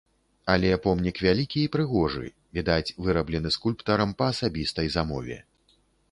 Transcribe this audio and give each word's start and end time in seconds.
Але 0.51 0.69
помнік 0.85 1.19
вялікі 1.25 1.59
і 1.63 1.69
прыгожы, 1.75 2.25
відаць, 2.59 2.93
выраблены 3.07 3.51
скульптарам 3.57 4.15
па 4.23 4.31
асабістай 4.33 4.87
замове. 4.97 5.37